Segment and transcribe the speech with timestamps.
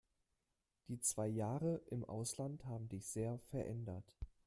[0.87, 4.17] Die zwei Jahre im Ausland haben dich sehr verändert.